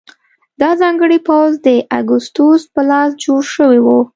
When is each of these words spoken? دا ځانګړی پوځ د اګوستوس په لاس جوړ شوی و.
دا 0.61 0.69
ځانګړی 0.81 1.19
پوځ 1.27 1.51
د 1.67 1.69
اګوستوس 1.99 2.61
په 2.73 2.81
لاس 2.89 3.09
جوړ 3.23 3.41
شوی 3.55 3.79
و. 3.83 3.87